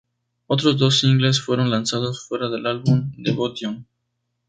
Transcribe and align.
Otros 0.47 0.79
dos 0.79 0.97
singles 0.99 1.43
fueron 1.43 1.69
lanzados 1.69 2.25
fuera 2.25 2.49
del 2.49 2.65
álbum 2.65 3.11
"Devotion. 3.17 3.85